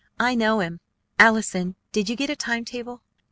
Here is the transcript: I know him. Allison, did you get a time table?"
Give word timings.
I 0.19 0.33
know 0.33 0.61
him. 0.61 0.79
Allison, 1.19 1.75
did 1.91 2.09
you 2.09 2.15
get 2.15 2.31
a 2.31 2.35
time 2.35 2.65
table?" 2.65 3.03